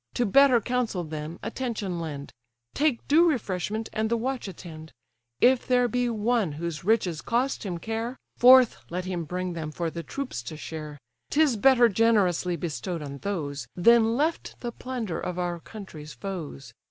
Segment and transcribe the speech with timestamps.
[0.15, 2.33] To better counsel then attention lend;
[2.73, 4.91] Take due refreshment, and the watch attend.
[5.41, 9.91] If there be one whose riches cost him care, Forth let him bring them for
[9.91, 10.97] the troops to share;
[11.29, 16.73] 'Tis better generously bestow'd on those, Than left the plunder of our country's foes.